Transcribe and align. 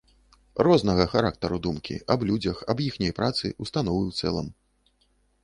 Рознага 0.67 1.05
характару 1.11 1.59
думкі 1.65 1.99
аб 2.15 2.25
людзях, 2.31 2.65
аб 2.75 2.83
іхняй 2.87 3.13
працы, 3.21 3.45
установы 3.67 3.99
ў 4.09 4.25
цэлым. 4.25 4.53